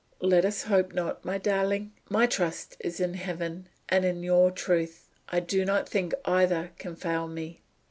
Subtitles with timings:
[0.23, 1.93] "Let us hope not, my darling.
[2.09, 5.07] My trust is in heaven, and in your truth.
[5.29, 7.61] I do not think either can fail me.